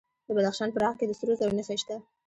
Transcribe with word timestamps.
د 0.27 0.29
بدخشان 0.37 0.69
په 0.73 0.79
راغ 0.83 0.93
کې 0.99 1.05
د 1.07 1.11
سرو 1.19 1.33
زرو 1.39 1.53
نښې 1.57 1.77
شته. 1.81 1.95